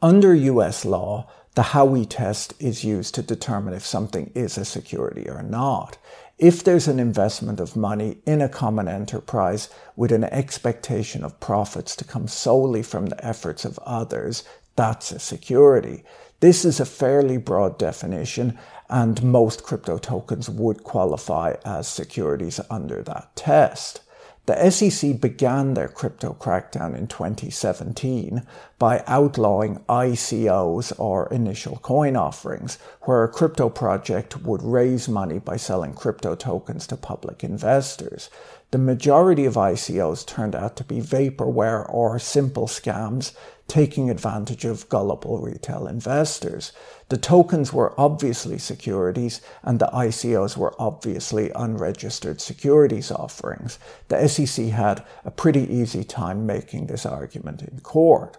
Under 0.00 0.34
US 0.34 0.86
law, 0.86 1.28
the 1.56 1.74
Howey 1.74 2.06
test 2.08 2.54
is 2.58 2.84
used 2.84 3.14
to 3.16 3.22
determine 3.22 3.74
if 3.74 3.84
something 3.84 4.32
is 4.34 4.56
a 4.56 4.64
security 4.64 5.28
or 5.28 5.42
not. 5.42 5.98
If 6.38 6.64
there's 6.64 6.88
an 6.88 6.98
investment 6.98 7.60
of 7.60 7.76
money 7.76 8.16
in 8.24 8.40
a 8.40 8.48
common 8.48 8.88
enterprise 8.88 9.68
with 9.94 10.10
an 10.10 10.24
expectation 10.24 11.22
of 11.22 11.38
profits 11.38 11.94
to 11.96 12.04
come 12.06 12.28
solely 12.28 12.82
from 12.82 13.06
the 13.06 13.22
efforts 13.22 13.66
of 13.66 13.78
others, 13.80 14.42
that's 14.74 15.12
a 15.12 15.18
security. 15.18 16.02
This 16.40 16.64
is 16.64 16.78
a 16.78 16.86
fairly 16.86 17.36
broad 17.36 17.78
definition, 17.78 18.56
and 18.88 19.22
most 19.22 19.62
crypto 19.62 19.98
tokens 19.98 20.48
would 20.48 20.84
qualify 20.84 21.54
as 21.64 21.88
securities 21.88 22.60
under 22.70 23.02
that 23.02 23.34
test. 23.36 24.00
The 24.48 24.70
SEC 24.70 25.20
began 25.20 25.74
their 25.74 25.88
crypto 25.88 26.34
crackdown 26.40 26.96
in 26.96 27.06
2017 27.06 28.46
by 28.78 29.04
outlawing 29.06 29.80
ICOs 29.90 30.98
or 30.98 31.30
initial 31.30 31.76
coin 31.76 32.16
offerings, 32.16 32.78
where 33.02 33.24
a 33.24 33.28
crypto 33.28 33.68
project 33.68 34.40
would 34.44 34.62
raise 34.62 35.06
money 35.06 35.38
by 35.38 35.58
selling 35.58 35.92
crypto 35.92 36.34
tokens 36.34 36.86
to 36.86 36.96
public 36.96 37.44
investors. 37.44 38.30
The 38.70 38.78
majority 38.78 39.46
of 39.46 39.54
ICOs 39.54 40.26
turned 40.26 40.54
out 40.54 40.76
to 40.76 40.84
be 40.84 41.00
vaporware 41.00 41.86
or 41.88 42.18
simple 42.18 42.66
scams 42.66 43.32
taking 43.66 44.10
advantage 44.10 44.66
of 44.66 44.88
gullible 44.90 45.38
retail 45.38 45.86
investors. 45.86 46.72
The 47.08 47.16
tokens 47.16 47.72
were 47.72 47.98
obviously 47.98 48.58
securities 48.58 49.40
and 49.62 49.78
the 49.78 49.86
ICOs 49.86 50.58
were 50.58 50.74
obviously 50.78 51.50
unregistered 51.54 52.42
securities 52.42 53.10
offerings. 53.10 53.78
The 54.08 54.28
SEC 54.28 54.66
had 54.66 55.02
a 55.24 55.30
pretty 55.30 55.62
easy 55.72 56.04
time 56.04 56.44
making 56.44 56.86
this 56.86 57.06
argument 57.06 57.62
in 57.62 57.80
court. 57.80 58.36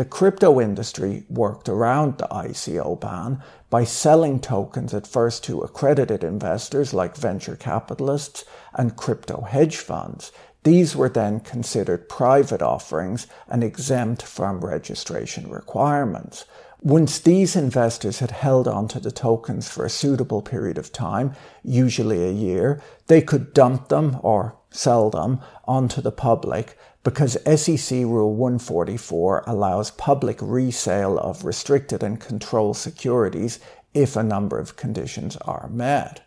The 0.00 0.06
crypto 0.06 0.58
industry 0.58 1.24
worked 1.28 1.68
around 1.68 2.16
the 2.16 2.26
ICO 2.28 2.98
ban 2.98 3.42
by 3.68 3.84
selling 3.84 4.40
tokens 4.40 4.94
at 4.94 5.06
first 5.06 5.44
to 5.44 5.60
accredited 5.60 6.24
investors 6.24 6.94
like 6.94 7.18
venture 7.18 7.54
capitalists 7.54 8.46
and 8.72 8.96
crypto 8.96 9.42
hedge 9.42 9.76
funds. 9.76 10.32
These 10.62 10.96
were 10.96 11.10
then 11.10 11.40
considered 11.40 12.08
private 12.08 12.62
offerings 12.62 13.26
and 13.46 13.62
exempt 13.62 14.22
from 14.22 14.64
registration 14.64 15.50
requirements. 15.50 16.46
Once 16.80 17.18
these 17.18 17.54
investors 17.54 18.20
had 18.20 18.30
held 18.30 18.66
onto 18.66 19.00
the 19.00 19.12
tokens 19.12 19.68
for 19.68 19.84
a 19.84 19.90
suitable 19.90 20.40
period 20.40 20.78
of 20.78 20.94
time, 20.94 21.34
usually 21.62 22.24
a 22.24 22.32
year, 22.32 22.80
they 23.08 23.20
could 23.20 23.52
dump 23.52 23.88
them 23.88 24.18
or 24.22 24.56
sell 24.70 25.10
them 25.10 25.40
onto 25.66 26.00
the 26.00 26.12
public 26.12 26.78
because 27.02 27.38
SEC 27.60 27.98
Rule 28.00 28.34
144 28.34 29.44
allows 29.46 29.90
public 29.92 30.38
resale 30.40 31.18
of 31.18 31.44
restricted 31.44 32.02
and 32.02 32.20
controlled 32.20 32.76
securities 32.76 33.58
if 33.94 34.16
a 34.16 34.22
number 34.22 34.58
of 34.58 34.76
conditions 34.76 35.36
are 35.38 35.68
met. 35.68 36.20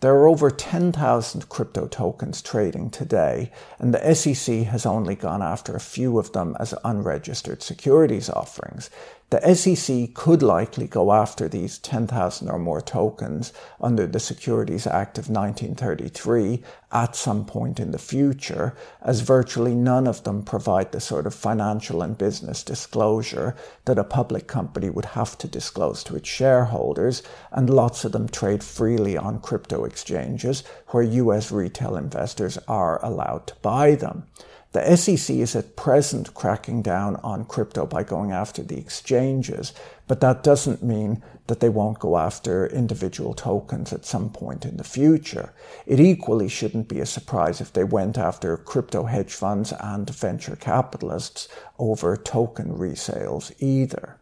There 0.00 0.14
are 0.14 0.28
over 0.28 0.48
10,000 0.48 1.48
crypto 1.48 1.88
tokens 1.88 2.40
trading 2.40 2.90
today, 2.90 3.50
and 3.80 3.92
the 3.92 4.14
SEC 4.14 4.64
has 4.66 4.86
only 4.86 5.16
gone 5.16 5.42
after 5.42 5.74
a 5.74 5.80
few 5.80 6.20
of 6.20 6.30
them 6.30 6.56
as 6.60 6.72
unregistered 6.84 7.64
securities 7.64 8.30
offerings. 8.30 8.90
The 9.30 9.54
SEC 9.54 10.14
could 10.14 10.42
likely 10.42 10.86
go 10.86 11.12
after 11.12 11.48
these 11.48 11.76
10,000 11.76 12.48
or 12.48 12.58
more 12.58 12.80
tokens 12.80 13.52
under 13.78 14.06
the 14.06 14.20
Securities 14.20 14.86
Act 14.86 15.18
of 15.18 15.28
1933 15.28 16.62
at 16.90 17.14
some 17.14 17.44
point 17.44 17.78
in 17.78 17.90
the 17.90 17.98
future, 17.98 18.74
as 19.02 19.20
virtually 19.20 19.74
none 19.74 20.06
of 20.06 20.24
them 20.24 20.42
provide 20.42 20.92
the 20.92 21.00
sort 21.00 21.26
of 21.26 21.34
financial 21.34 22.00
and 22.00 22.16
business 22.16 22.62
disclosure 22.62 23.54
that 23.84 23.98
a 23.98 24.04
public 24.04 24.46
company 24.46 24.88
would 24.88 25.04
have 25.04 25.36
to 25.36 25.46
disclose 25.46 26.02
to 26.04 26.16
its 26.16 26.28
shareholders, 26.30 27.22
and 27.52 27.68
lots 27.68 28.06
of 28.06 28.12
them 28.12 28.30
trade 28.30 28.64
freely 28.64 29.18
on 29.18 29.40
crypto 29.40 29.84
exchanges 29.84 30.64
where 30.88 31.02
US 31.02 31.52
retail 31.52 31.96
investors 31.96 32.56
are 32.66 32.98
allowed 33.04 33.46
to 33.48 33.54
buy 33.60 33.94
them. 33.94 34.26
The 34.72 34.96
SEC 34.96 35.34
is 35.34 35.56
at 35.56 35.76
present 35.76 36.34
cracking 36.34 36.82
down 36.82 37.16
on 37.16 37.46
crypto 37.46 37.86
by 37.86 38.02
going 38.02 38.32
after 38.32 38.62
the 38.62 38.76
exchanges, 38.76 39.72
but 40.06 40.20
that 40.20 40.42
doesn't 40.42 40.82
mean 40.82 41.22
that 41.46 41.60
they 41.60 41.70
won't 41.70 41.98
go 41.98 42.18
after 42.18 42.66
individual 42.66 43.32
tokens 43.32 43.94
at 43.94 44.04
some 44.04 44.28
point 44.28 44.66
in 44.66 44.76
the 44.76 44.84
future. 44.84 45.54
It 45.86 46.00
equally 46.00 46.48
shouldn't 46.48 46.86
be 46.86 47.00
a 47.00 47.06
surprise 47.06 47.62
if 47.62 47.72
they 47.72 47.84
went 47.84 48.18
after 48.18 48.58
crypto 48.58 49.04
hedge 49.04 49.32
funds 49.32 49.72
and 49.72 50.08
venture 50.10 50.56
capitalists 50.56 51.48
over 51.78 52.14
token 52.18 52.76
resales 52.76 53.52
either. 53.58 54.17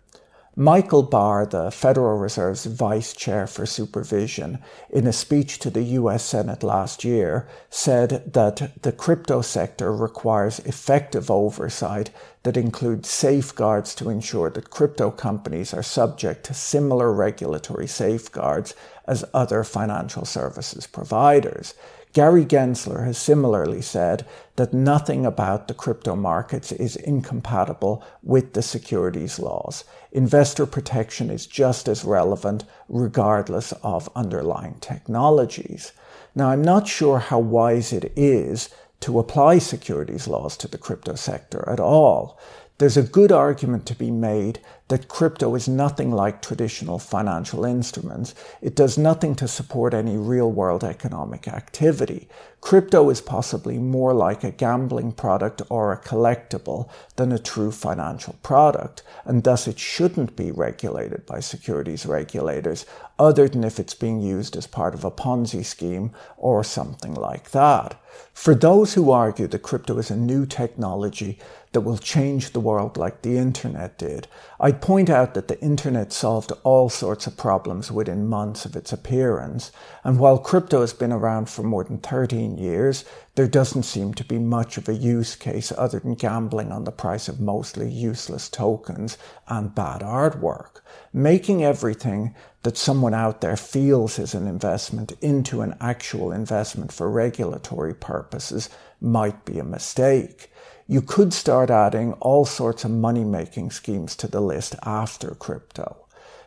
Michael 0.58 1.02
Barr, 1.02 1.44
the 1.44 1.70
Federal 1.70 2.16
Reserve's 2.16 2.64
vice 2.64 3.12
chair 3.12 3.46
for 3.46 3.66
supervision, 3.66 4.58
in 4.88 5.06
a 5.06 5.12
speech 5.12 5.58
to 5.58 5.68
the 5.68 5.82
US 5.82 6.25
Senate 6.25 6.62
last 6.62 7.04
year, 7.04 7.46
said 7.68 8.32
that 8.32 8.72
the 8.80 8.92
crypto 8.92 9.42
sector 9.42 9.94
requires 9.94 10.60
effective 10.60 11.30
oversight 11.30 12.08
that 12.44 12.56
includes 12.56 13.10
safeguards 13.10 13.94
to 13.96 14.08
ensure 14.08 14.48
that 14.48 14.70
crypto 14.70 15.10
companies 15.10 15.75
are 15.75 15.82
subject 15.82 16.46
to 16.46 16.54
similar 16.54 17.12
regulatory 17.12 17.86
safeguards 17.86 18.75
as 19.06 19.26
other 19.34 19.62
financial 19.62 20.25
services 20.25 20.86
providers. 20.86 21.75
Gary 22.16 22.46
Gensler 22.46 23.04
has 23.04 23.18
similarly 23.18 23.82
said 23.82 24.24
that 24.56 24.72
nothing 24.72 25.26
about 25.26 25.68
the 25.68 25.74
crypto 25.74 26.16
markets 26.16 26.72
is 26.72 26.96
incompatible 26.96 28.02
with 28.22 28.54
the 28.54 28.62
securities 28.62 29.38
laws. 29.38 29.84
Investor 30.12 30.64
protection 30.64 31.28
is 31.28 31.46
just 31.46 31.88
as 31.88 32.06
relevant 32.06 32.64
regardless 32.88 33.72
of 33.82 34.08
underlying 34.16 34.76
technologies. 34.80 35.92
Now, 36.34 36.48
I'm 36.48 36.62
not 36.62 36.88
sure 36.88 37.18
how 37.18 37.38
wise 37.38 37.92
it 37.92 38.10
is 38.16 38.70
to 39.00 39.18
apply 39.18 39.58
securities 39.58 40.26
laws 40.26 40.56
to 40.56 40.68
the 40.68 40.78
crypto 40.78 41.16
sector 41.16 41.68
at 41.68 41.80
all. 41.80 42.40
There's 42.78 42.96
a 42.96 43.02
good 43.02 43.30
argument 43.30 43.84
to 43.86 43.94
be 43.94 44.10
made 44.10 44.60
that 44.88 45.08
crypto 45.08 45.54
is 45.56 45.68
nothing 45.68 46.12
like 46.12 46.40
traditional 46.40 46.99
financial 46.99 47.64
instruments. 47.64 48.34
It 48.62 48.76
does 48.76 48.96
nothing 48.96 49.34
to 49.36 49.49
support 49.49 49.94
any 49.94 50.16
real 50.16 50.50
world 50.50 50.84
economic 50.84 51.49
activity. 51.49 52.28
Crypto 52.60 53.10
is 53.10 53.20
possibly 53.20 53.78
more 53.78 54.14
like 54.14 54.44
a 54.44 54.50
gambling 54.50 55.12
product 55.12 55.62
or 55.68 55.92
a 55.92 56.00
collectible 56.00 56.88
than 57.16 57.32
a 57.32 57.38
true 57.38 57.72
financial 57.72 58.36
product, 58.42 59.02
and 59.25 59.44
thus 59.44 59.66
it 59.66 59.78
shouldn't 59.78 60.36
be 60.36 60.50
regulated 60.52 61.26
by 61.26 61.40
securities 61.40 62.06
regulators, 62.06 62.86
other 63.18 63.49
than 63.49 63.64
if 63.64 63.78
it's 63.78 63.94
being 63.94 64.20
used 64.20 64.56
as 64.56 64.66
part 64.66 64.94
of 64.94 65.04
a 65.04 65.10
Ponzi 65.10 65.64
scheme 65.64 66.12
or 66.36 66.62
something 66.62 67.14
like 67.14 67.50
that. 67.50 68.00
For 68.32 68.54
those 68.54 68.94
who 68.94 69.10
argue 69.10 69.46
that 69.46 69.62
crypto 69.62 69.99
is 69.99 70.10
a 70.10 70.16
new 70.16 70.46
technology 70.46 71.38
that 71.72 71.82
will 71.82 71.99
change 71.99 72.50
the 72.50 72.60
world 72.60 72.96
like 72.96 73.20
the 73.20 73.36
internet 73.36 73.99
did. 73.99 74.26
I'd 74.58 74.75
point 74.80 75.10
out 75.10 75.34
that 75.34 75.49
the 75.49 75.60
internet 75.60 76.12
solved 76.12 76.52
all 76.62 76.89
sorts 76.89 77.26
of 77.26 77.36
problems 77.36 77.91
within 77.91 78.28
months 78.28 78.65
of 78.65 78.76
its 78.76 78.93
appearance, 78.93 79.73
and 80.04 80.19
while 80.19 80.39
crypto 80.39 80.80
has 80.80 80.93
been 80.93 81.12
around 81.12 81.49
for 81.49 81.62
more 81.62 81.84
than 81.84 81.99
13 81.99 82.56
years, 82.56 83.04
there 83.34 83.49
doesn't 83.49 83.82
seem 83.82 84.15
to 84.15 84.25
be 84.25 84.39
much 84.39 84.78
of 84.78 84.89
a 84.89 84.95
use 84.95 85.36
case 85.36 85.73
other 85.76 85.99
than 86.00 86.15
gambling 86.15 86.73
on 86.73 86.84
the 86.84 86.93
price 86.93 87.28
of 87.28 87.41
mostly 87.41 87.89
useless 87.89 88.49
tokens 88.49 89.19
and 89.49 89.75
bad 89.75 90.00
artwork. 90.00 90.80
Making 91.12 91.65
everything 91.65 92.34
that 92.62 92.76
someone 92.76 93.15
out 93.15 93.41
there 93.41 93.56
feels 93.56 94.19
is 94.19 94.34
an 94.34 94.47
investment 94.47 95.12
into 95.21 95.60
an 95.60 95.76
actual 95.80 96.32
investment 96.32 96.93
for 96.93 97.10
regulatory 97.10 97.95
purposes 97.95 98.71
might 99.00 99.45
be 99.45 99.58
a 99.58 99.65
mistake 99.65 100.50
you 100.88 101.02
could 101.02 101.32
start 101.32 101.68
adding 101.68 102.12
all 102.14 102.44
sorts 102.44 102.84
of 102.84 102.90
money 102.90 103.25
making 103.25 103.70
schemes 103.70 104.14
to 104.16 104.28
the 104.28 104.40
list 104.40 104.76
after 104.84 105.30
crypto. 105.30 105.96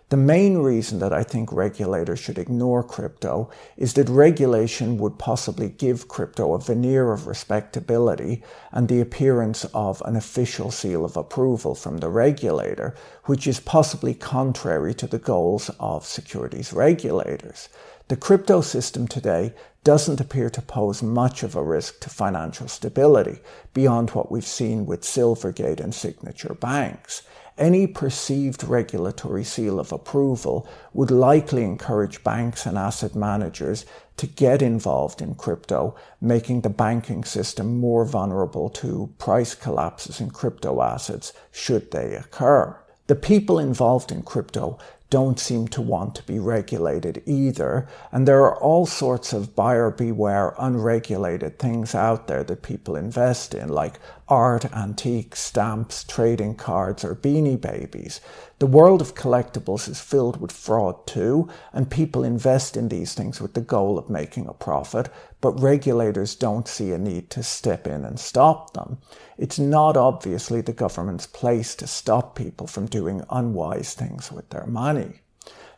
The 0.09 0.17
main 0.17 0.57
reason 0.57 0.97
that 0.99 1.13
I 1.13 1.21
think 1.21 1.51
regulators 1.51 2.17
should 2.17 2.39
ignore 2.39 2.81
crypto 2.81 3.51
is 3.77 3.93
that 3.93 4.09
regulation 4.09 4.97
would 4.97 5.19
possibly 5.19 5.69
give 5.69 6.07
crypto 6.07 6.53
a 6.53 6.59
veneer 6.59 7.11
of 7.11 7.27
respectability 7.27 8.41
and 8.71 8.87
the 8.87 9.01
appearance 9.01 9.65
of 9.65 10.01
an 10.05 10.15
official 10.15 10.71
seal 10.71 11.05
of 11.05 11.15
approval 11.15 11.75
from 11.75 11.97
the 11.97 12.09
regulator, 12.09 12.95
which 13.25 13.45
is 13.45 13.59
possibly 13.59 14.15
contrary 14.15 14.95
to 14.95 15.05
the 15.05 15.19
goals 15.19 15.69
of 15.79 16.05
securities 16.05 16.73
regulators. 16.73 17.69
The 18.07 18.17
crypto 18.17 18.61
system 18.61 19.07
today 19.07 19.53
doesn't 19.83 20.19
appear 20.19 20.49
to 20.49 20.61
pose 20.61 21.01
much 21.01 21.43
of 21.43 21.55
a 21.55 21.63
risk 21.63 21.99
to 22.01 22.09
financial 22.09 22.67
stability 22.67 23.39
beyond 23.73 24.11
what 24.11 24.31
we've 24.31 24.45
seen 24.45 24.85
with 24.85 25.01
Silvergate 25.01 25.79
and 25.79 25.95
Signature 25.95 26.53
banks. 26.53 27.23
Any 27.57 27.87
perceived 27.87 28.63
regulatory 28.63 29.43
seal 29.43 29.79
of 29.79 29.91
approval 29.91 30.67
would 30.93 31.11
likely 31.11 31.63
encourage 31.63 32.23
banks 32.23 32.65
and 32.65 32.77
asset 32.77 33.15
managers 33.15 33.85
to 34.15 34.27
get 34.27 34.61
involved 34.61 35.21
in 35.21 35.35
crypto, 35.35 35.95
making 36.21 36.61
the 36.61 36.69
banking 36.69 37.23
system 37.23 37.77
more 37.77 38.05
vulnerable 38.05 38.69
to 38.69 39.13
price 39.17 39.55
collapses 39.55 40.21
in 40.21 40.29
crypto 40.29 40.81
assets 40.81 41.33
should 41.51 41.91
they 41.91 42.15
occur. 42.15 42.77
The 43.07 43.15
people 43.15 43.59
involved 43.59 44.11
in 44.11 44.21
crypto 44.21 44.77
don't 45.09 45.39
seem 45.39 45.67
to 45.69 45.81
want 45.81 46.13
to 46.15 46.23
be 46.23 46.37
regulated 46.37 47.23
either. 47.25 47.87
And 48.11 48.27
there 48.27 48.41
are 48.41 48.61
all 48.61 48.85
sorts 48.85 49.33
of 49.33 49.55
buyer 49.55 49.89
beware 49.89 50.53
unregulated 50.59 51.57
things 51.57 51.95
out 51.95 52.27
there 52.27 52.43
that 52.43 52.61
people 52.61 52.95
invest 52.95 53.53
in, 53.53 53.69
like 53.69 53.99
art, 54.29 54.65
antiques, 54.73 55.39
stamps, 55.39 56.03
trading 56.03 56.55
cards, 56.55 57.03
or 57.03 57.15
beanie 57.15 57.59
babies. 57.59 58.21
The 58.59 58.67
world 58.67 59.01
of 59.01 59.15
collectibles 59.15 59.89
is 59.89 59.99
filled 59.99 60.39
with 60.39 60.51
fraud 60.51 61.07
too, 61.07 61.49
and 61.73 61.89
people 61.89 62.23
invest 62.23 62.77
in 62.77 62.89
these 62.89 63.13
things 63.13 63.41
with 63.41 63.53
the 63.53 63.61
goal 63.61 63.97
of 63.97 64.09
making 64.09 64.47
a 64.47 64.53
profit, 64.53 65.09
but 65.41 65.59
regulators 65.59 66.35
don't 66.35 66.67
see 66.67 66.91
a 66.91 66.97
need 66.97 67.29
to 67.31 67.43
step 67.43 67.87
in 67.87 68.05
and 68.05 68.19
stop 68.19 68.73
them. 68.73 68.99
It's 69.37 69.57
not 69.59 69.97
obviously 69.97 70.61
the 70.61 70.73
government's 70.73 71.27
place 71.27 71.75
to 71.75 71.87
stop 71.87 72.35
people 72.35 72.67
from 72.67 72.85
doing 72.85 73.23
unwise 73.29 73.93
things 73.93 74.31
with 74.31 74.49
their 74.49 74.65
money. 74.65 75.21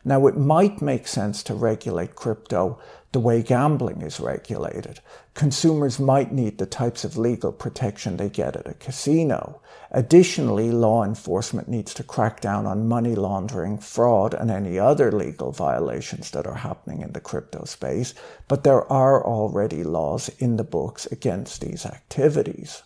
Now, 0.04 0.26
it 0.26 0.36
might 0.36 0.82
make 0.82 1.06
sense 1.06 1.44
to 1.44 1.54
regulate 1.54 2.16
crypto 2.16 2.80
the 3.12 3.20
way 3.20 3.42
gambling 3.42 4.00
is 4.00 4.18
regulated. 4.18 5.00
Consumers 5.34 6.00
might 6.00 6.32
need 6.32 6.58
the 6.58 6.66
types 6.66 7.04
of 7.04 7.18
legal 7.18 7.52
protection 7.52 8.16
they 8.16 8.30
get 8.30 8.56
at 8.56 8.66
a 8.66 8.74
casino. 8.74 9.60
Additionally, 9.90 10.70
law 10.70 11.04
enforcement 11.04 11.68
needs 11.68 11.92
to 11.92 12.02
crack 12.02 12.40
down 12.40 12.66
on 12.66 12.88
money 12.88 13.14
laundering, 13.14 13.76
fraud, 13.76 14.32
and 14.32 14.50
any 14.50 14.78
other 14.78 15.12
legal 15.12 15.52
violations 15.52 16.30
that 16.30 16.46
are 16.46 16.54
happening 16.54 17.02
in 17.02 17.12
the 17.12 17.20
crypto 17.20 17.64
space, 17.64 18.14
but 18.48 18.64
there 18.64 18.90
are 18.90 19.24
already 19.24 19.84
laws 19.84 20.30
in 20.38 20.56
the 20.56 20.64
books 20.64 21.04
against 21.06 21.60
these 21.60 21.84
activities. 21.84 22.82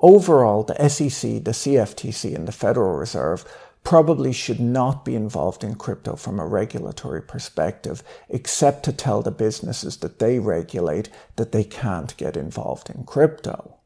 Overall, 0.00 0.62
the 0.62 0.88
SEC, 0.88 1.44
the 1.44 1.52
CFTC, 1.52 2.34
and 2.34 2.46
the 2.46 2.52
Federal 2.52 2.96
Reserve 2.96 3.44
probably 3.84 4.32
should 4.32 4.60
not 4.60 5.04
be 5.04 5.14
involved 5.14 5.64
in 5.64 5.74
crypto 5.74 6.16
from 6.16 6.38
a 6.38 6.46
regulatory 6.46 7.22
perspective, 7.22 8.02
except 8.28 8.84
to 8.84 8.92
tell 8.92 9.22
the 9.22 9.30
businesses 9.30 9.96
that 9.98 10.18
they 10.18 10.38
regulate 10.38 11.08
that 11.36 11.52
they 11.52 11.64
can't 11.64 12.16
get 12.16 12.36
involved 12.36 12.90
in 12.90 13.04
crypto. 13.04 13.77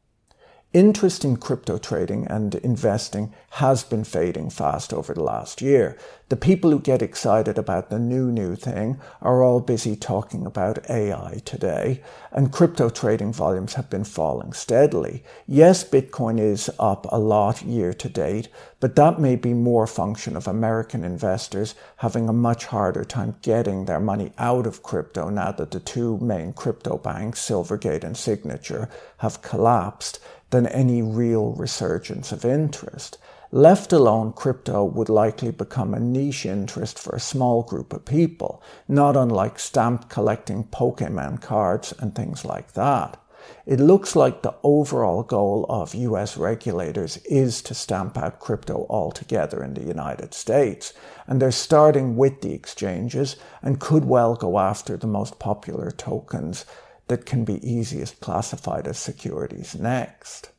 Interest 0.73 1.23
in 1.23 1.37
crypto 1.37 1.77
trading 1.77 2.25
and 2.25 2.55
investing 2.55 3.31
has 3.51 3.83
been 3.83 4.03
fading 4.03 4.49
fast 4.49 4.91
over 4.91 5.13
the 5.13 5.21
last 5.21 5.61
year. 5.61 5.95
The 6.29 6.35
people 6.35 6.71
who 6.71 6.79
get 6.79 7.03
excited 7.03 7.59
about 7.59 7.91
the 7.91 7.99
new, 7.99 8.31
new 8.31 8.55
thing 8.55 8.99
are 9.21 9.43
all 9.43 9.59
busy 9.59 9.95
talking 9.95 10.47
about 10.47 10.89
AI 10.89 11.43
today, 11.45 12.01
and 12.31 12.51
crypto 12.51 12.89
trading 12.89 13.31
volumes 13.31 13.75
have 13.75 13.87
been 13.91 14.03
falling 14.03 14.51
steadily. 14.51 15.23
Yes, 15.45 15.83
Bitcoin 15.83 16.39
is 16.39 16.71
up 16.79 17.05
a 17.11 17.19
lot 17.19 17.61
year 17.61 17.93
to 17.93 18.09
date, 18.09 18.47
but 18.79 18.95
that 18.95 19.19
may 19.19 19.35
be 19.35 19.53
more 19.53 19.85
function 19.85 20.35
of 20.35 20.47
American 20.47 21.03
investors 21.03 21.75
having 21.97 22.27
a 22.27 22.33
much 22.33 22.65
harder 22.65 23.03
time 23.03 23.35
getting 23.43 23.85
their 23.85 23.99
money 23.99 24.33
out 24.39 24.65
of 24.65 24.81
crypto 24.81 25.29
now 25.29 25.51
that 25.51 25.69
the 25.69 25.79
two 25.79 26.17
main 26.17 26.51
crypto 26.51 26.97
banks, 26.97 27.47
Silvergate 27.47 28.03
and 28.03 28.17
Signature, 28.17 28.89
have 29.17 29.43
collapsed 29.43 30.19
than 30.53 30.67
any 30.67 31.01
real 31.01 31.53
resurgence 31.53 32.31
of 32.31 32.45
interest. 32.45 33.17
Left 33.51 33.91
alone, 33.91 34.33
crypto 34.33 34.83
would 34.83 35.09
likely 35.09 35.49
become 35.49 35.95
a 35.95 35.99
niche 35.99 36.45
interest 36.45 36.99
for 36.99 37.15
a 37.15 37.19
small 37.19 37.63
group 37.63 37.91
of 37.91 38.05
people, 38.05 38.61
not 38.87 39.17
unlike 39.17 39.57
stamp 39.57 40.09
collecting 40.09 40.63
Pokemon 40.65 41.41
cards 41.41 41.91
and 41.97 42.13
things 42.13 42.45
like 42.45 42.73
that. 42.73 43.19
It 43.65 43.79
looks 43.79 44.15
like 44.15 44.43
the 44.43 44.53
overall 44.61 45.23
goal 45.23 45.65
of 45.69 45.95
US 45.95 46.37
regulators 46.37 47.17
is 47.25 47.63
to 47.63 47.73
stamp 47.73 48.15
out 48.15 48.39
crypto 48.39 48.85
altogether 48.91 49.63
in 49.63 49.73
the 49.73 49.83
United 49.83 50.35
States, 50.35 50.93
and 51.25 51.41
they're 51.41 51.51
starting 51.51 52.15
with 52.15 52.41
the 52.41 52.53
exchanges 52.53 53.37
and 53.63 53.79
could 53.79 54.05
well 54.05 54.35
go 54.35 54.59
after 54.59 54.97
the 54.97 55.07
most 55.07 55.39
popular 55.39 55.89
tokens 55.89 56.65
that 57.07 57.25
can 57.25 57.43
be 57.43 57.65
easiest 57.67 58.19
classified 58.19 58.87
as 58.87 58.97
securities 58.97 59.75
next. 59.75 60.49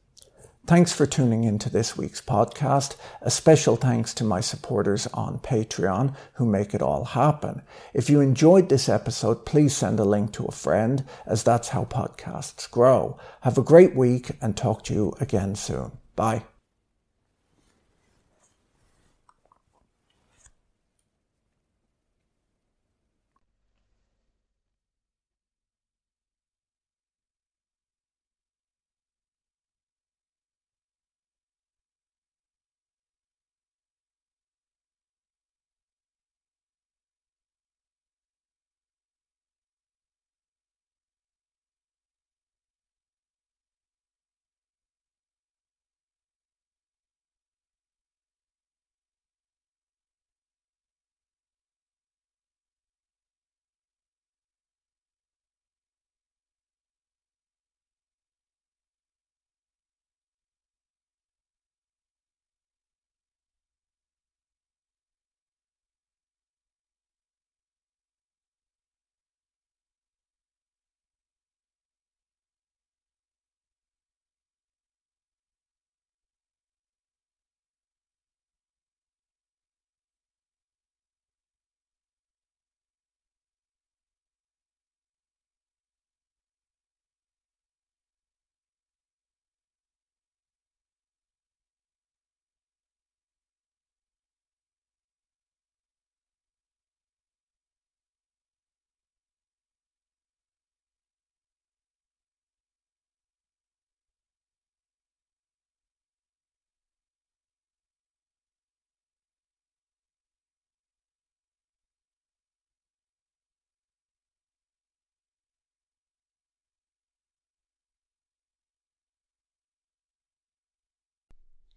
Thanks 0.66 0.94
for 0.94 1.04
tuning 1.04 1.44
into 1.44 1.68
this 1.68 1.94
week's 1.94 2.22
podcast. 2.22 2.96
A 3.20 3.30
special 3.30 3.76
thanks 3.76 4.14
to 4.14 4.24
my 4.24 4.40
supporters 4.40 5.07
on 5.09 5.38
Patreon 5.40 6.16
who 6.35 6.46
make 6.46 6.72
it 6.72 6.80
all 6.80 7.04
happen. 7.04 7.61
If 7.92 8.09
you 8.09 8.22
enjoyed 8.22 8.70
this 8.70 8.88
episode, 8.88 9.44
please 9.44 9.76
send 9.76 10.00
a 10.00 10.04
link 10.04 10.33
to 10.33 10.46
a 10.46 10.52
friend, 10.52 11.04
as 11.26 11.42
that's 11.42 11.68
how 11.68 11.85
podcasts 11.85 12.70
grow. 12.70 13.18
Have 13.42 13.59
a 13.59 13.62
great 13.62 13.94
week 13.94 14.30
and 14.40 14.57
talk 14.57 14.85
to 14.85 14.94
you 14.94 15.14
again 15.20 15.54
soon. 15.54 15.92
Bye. 16.16 16.44